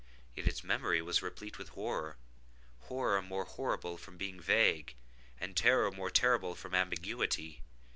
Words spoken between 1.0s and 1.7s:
was replete with